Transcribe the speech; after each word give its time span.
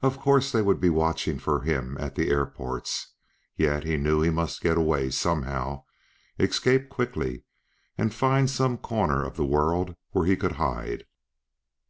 Of 0.00 0.18
course 0.18 0.50
they 0.50 0.62
would 0.62 0.80
be 0.80 0.88
watching 0.88 1.38
for 1.38 1.60
him 1.60 1.98
at 2.00 2.14
the 2.14 2.30
airports, 2.30 3.08
yet 3.54 3.84
he 3.84 3.98
knew 3.98 4.22
he 4.22 4.30
must 4.30 4.62
get 4.62 4.78
away 4.78 5.10
somehow; 5.10 5.84
escape 6.38 6.88
quickly 6.88 7.42
and 7.98 8.14
find 8.14 8.48
some 8.48 8.78
corner 8.78 9.22
of 9.22 9.36
the 9.36 9.44
world 9.44 9.94
where 10.12 10.24
he 10.24 10.38
could 10.38 10.52
hide. 10.52 11.04